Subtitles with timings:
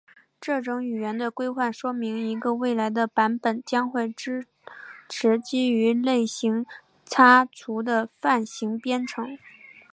[0.39, 4.47] 这种语言的规范说明一个未来的版本将会支
[5.07, 6.65] 持基于类型
[7.05, 9.37] 擦除的泛型编程。